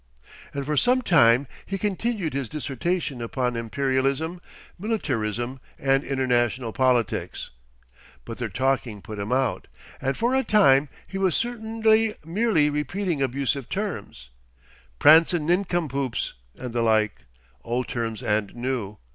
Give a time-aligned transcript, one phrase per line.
[0.51, 4.41] And for some time he continued his dissertation upon Imperialism,
[4.79, 7.51] militarism, and international politics.
[8.25, 9.67] But their talking put him out,
[10.01, 14.31] and for a time he was certainly merely repeating abusive terms,
[14.97, 17.25] "prancin' nincompoops" and the like,
[17.63, 18.97] old terms and new.